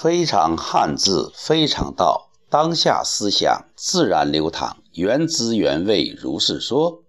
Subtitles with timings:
[0.00, 7.02] 非常汉字，非常道，当下思想自然流淌，原汁原味，如是说。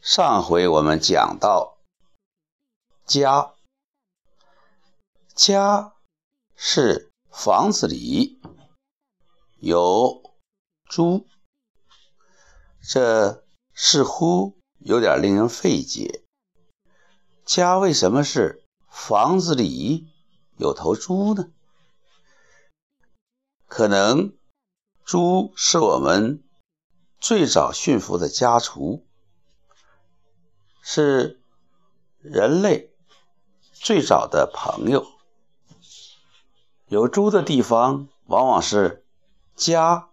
[0.00, 1.78] 上回我们讲到
[3.06, 3.54] 家，
[5.36, 5.92] 家
[6.56, 8.40] 是房子里
[9.60, 10.20] 有
[10.88, 11.28] 猪，
[12.82, 16.24] 这似乎有点令人费解。
[17.44, 20.12] 家为什么是房子里？
[20.56, 21.50] 有头猪呢，
[23.66, 24.32] 可能
[25.04, 26.44] 猪是我们
[27.18, 29.04] 最早驯服的家畜，
[30.80, 31.40] 是
[32.20, 32.92] 人类
[33.72, 35.06] 最早的朋友。
[36.86, 39.04] 有猪的地方，往往是
[39.56, 40.08] 家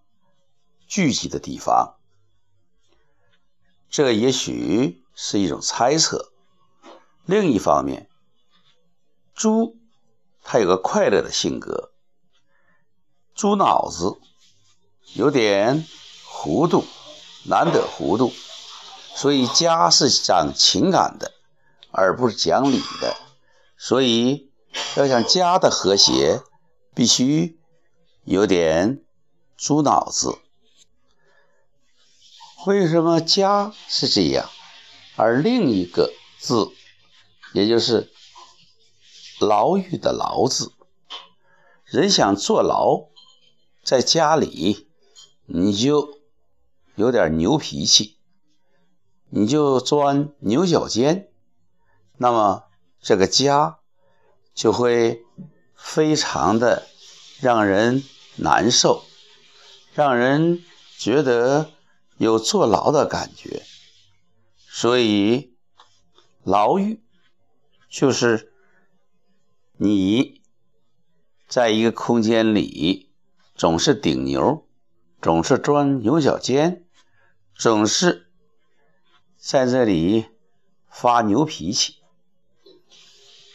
[0.88, 1.98] 聚集的地方。
[3.90, 6.32] 这也许是一种猜测。
[7.26, 8.10] 另一方面，
[9.36, 9.78] 猪。
[10.52, 11.94] 他有个快乐的性格，
[13.34, 14.18] 猪脑子
[15.14, 15.88] 有点
[16.26, 16.84] 糊涂，
[17.46, 18.34] 难得糊涂，
[19.16, 21.32] 所以家是讲情感的，
[21.92, 23.16] 而不是讲理的。
[23.78, 24.52] 所以
[24.98, 26.42] 要想家的和谐，
[26.94, 27.58] 必须
[28.26, 29.02] 有点
[29.56, 30.38] 猪脑子。
[32.66, 34.50] 为什么家是这样？
[35.16, 36.68] 而另一个字，
[37.54, 38.12] 也就是。
[39.42, 40.72] 牢狱的牢字，
[41.84, 43.10] 人想坐牢，
[43.84, 44.88] 在家里
[45.48, 46.20] 你就
[46.94, 48.20] 有点牛脾气，
[49.32, 51.32] 你就钻牛角尖，
[52.18, 52.66] 那么
[53.02, 53.80] 这个家
[54.54, 55.26] 就会
[55.74, 56.88] 非常的
[57.40, 58.04] 让人
[58.36, 59.04] 难受，
[59.96, 60.64] 让人
[61.00, 61.72] 觉得
[62.18, 63.64] 有坐牢的感觉，
[64.70, 65.56] 所以
[66.44, 67.04] 牢狱
[67.90, 68.51] 就是。
[69.84, 70.44] 你
[71.48, 73.10] 在一个空间里
[73.56, 74.68] 总是顶牛，
[75.20, 76.86] 总是钻牛角尖，
[77.56, 78.32] 总是
[79.40, 80.28] 在这里
[80.88, 81.96] 发牛脾气。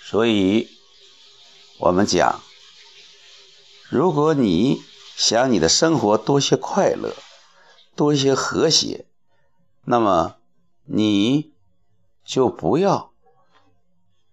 [0.03, 0.69] 所以，
[1.79, 2.41] 我们讲，
[3.89, 4.83] 如果你
[5.15, 7.15] 想你的生活多些快乐，
[7.95, 9.07] 多些和谐，
[9.85, 10.39] 那么
[10.87, 11.55] 你
[12.25, 13.15] 就不要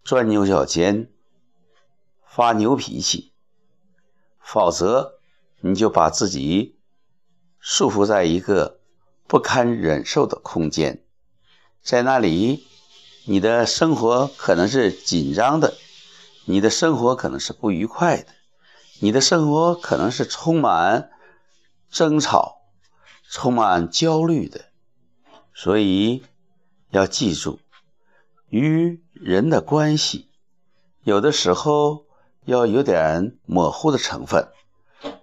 [0.04, 1.13] 钻牛角尖。
[2.36, 3.32] 发牛脾气，
[4.40, 5.20] 否则
[5.60, 6.80] 你就把自己
[7.60, 8.80] 束缚在一个
[9.28, 11.04] 不堪忍受的空间，
[11.84, 12.66] 在那里，
[13.26, 15.76] 你的生活可能是紧张的，
[16.46, 18.30] 你的生活可能是不愉快的，
[19.00, 21.12] 你的生活可能是充满
[21.92, 22.64] 争吵、
[23.30, 24.66] 充满焦虑的。
[25.54, 26.24] 所以
[26.90, 27.60] 要记住，
[28.50, 30.32] 与人的关系，
[31.04, 32.08] 有的时候。
[32.46, 34.50] 要有点模糊的成分，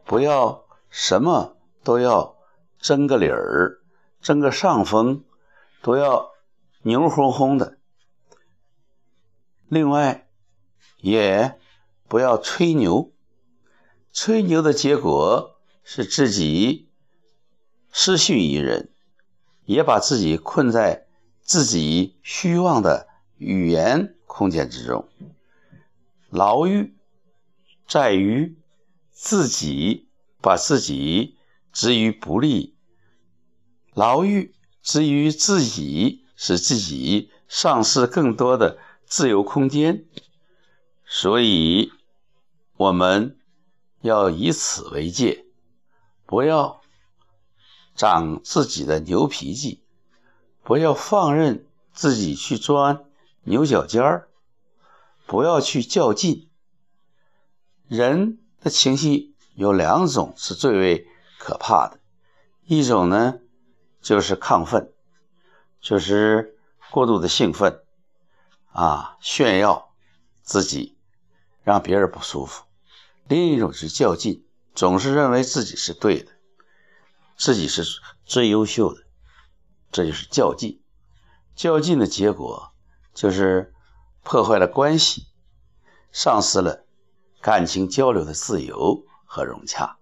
[0.04, 2.36] 不要什么都要
[2.78, 3.80] 争个理儿、
[4.22, 5.24] 争个上风，
[5.82, 6.30] 都要
[6.82, 7.76] 牛哄哄的。
[9.68, 10.26] 另外，
[11.00, 11.58] 也
[12.08, 13.12] 不要吹牛，
[14.12, 16.88] 吹牛的结果是自己
[17.92, 18.90] 失信于人，
[19.66, 21.06] 也把自己困在
[21.42, 23.06] 自己虚妄的
[23.36, 25.06] 语言空间之中，
[26.30, 26.96] 牢狱。
[27.90, 28.56] 在于
[29.10, 30.08] 自己
[30.40, 31.36] 把自己
[31.72, 32.76] 置于不利，
[33.94, 40.04] 牢狱置于自己，使自己丧失更多的自由空间。
[41.04, 41.90] 所以，
[42.76, 43.36] 我们
[44.02, 45.44] 要以此为戒，
[46.26, 46.80] 不要
[47.96, 49.82] 长自己的牛脾气，
[50.62, 53.04] 不要放任自己去钻
[53.42, 54.28] 牛角尖儿，
[55.26, 56.46] 不要去较劲。
[57.90, 61.08] 人的情绪有两种是最为
[61.40, 61.98] 可怕的，
[62.64, 63.40] 一种呢
[64.00, 64.92] 就是亢奋，
[65.80, 66.56] 就是
[66.92, 67.82] 过度的兴奋，
[68.70, 69.92] 啊，炫耀
[70.40, 70.96] 自己，
[71.64, 72.62] 让别人不舒服；
[73.26, 76.30] 另一种是较劲，总是认为自己是对的，
[77.36, 77.82] 自己是
[78.24, 79.02] 最优秀的，
[79.90, 80.80] 这就是较劲。
[81.56, 82.72] 较劲的结果
[83.12, 83.74] 就是
[84.22, 85.26] 破坏了关系，
[86.12, 86.86] 丧失了。
[87.42, 89.96] 感情交流的自由和融洽，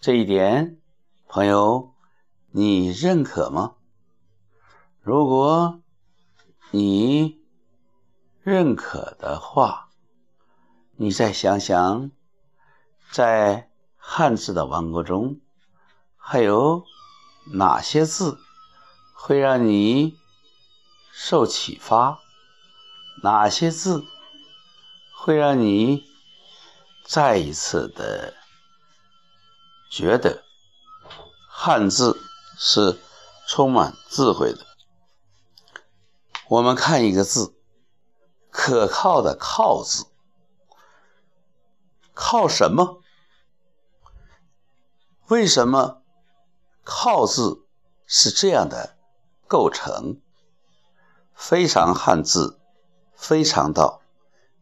[0.00, 0.76] 这一点，
[1.28, 1.94] 朋友，
[2.50, 3.76] 你认可吗？
[5.02, 5.80] 如果
[6.72, 7.40] 你
[8.42, 9.90] 认可的话，
[10.96, 12.10] 你再想想，
[13.12, 15.40] 在汉字的王国中，
[16.16, 16.84] 还有
[17.52, 18.38] 哪些字
[19.14, 20.18] 会让你
[21.12, 22.18] 受启发？
[23.22, 24.02] 哪些字
[25.14, 26.10] 会让你？
[27.04, 28.34] 再一次的
[29.90, 30.42] 觉得
[31.48, 32.18] 汉字
[32.56, 32.98] 是
[33.46, 34.66] 充满智慧的。
[36.48, 37.54] 我们看一个字，
[38.50, 40.06] 可靠的“靠”字，
[42.14, 43.02] 靠什么？
[45.28, 46.02] 为什么
[46.84, 47.66] “靠”字
[48.06, 48.96] 是这样的
[49.46, 50.20] 构成？
[51.34, 52.60] 非常汉字，
[53.14, 54.02] 非常道，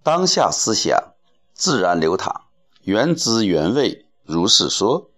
[0.03, 1.15] 当下思想。
[1.61, 2.33] 自然流淌，
[2.85, 5.11] 原汁原味，如是说。